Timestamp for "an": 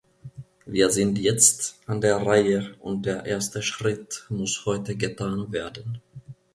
1.85-2.01